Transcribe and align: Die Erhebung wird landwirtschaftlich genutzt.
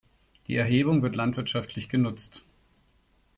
Die 0.47 0.55
Erhebung 0.55 1.03
wird 1.03 1.15
landwirtschaftlich 1.15 1.87
genutzt. 1.87 2.43